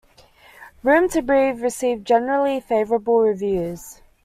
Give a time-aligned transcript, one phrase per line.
[0.81, 4.01] "Room to Breathe" received generally favourable reviews.